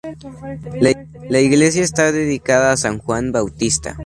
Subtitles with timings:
[1.29, 3.99] La iglesia está dedicada a san Juan Bautista.